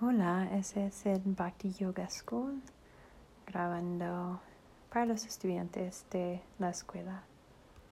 Hola, 0.00 0.48
ese 0.52 0.86
es 0.86 1.06
el 1.06 1.22
Bhakti 1.24 1.72
Yoga 1.72 2.08
School 2.08 2.62
grabando 3.48 4.40
para 4.90 5.06
los 5.06 5.26
estudiantes 5.26 6.06
de 6.12 6.40
la 6.60 6.70
escuela. 6.70 7.24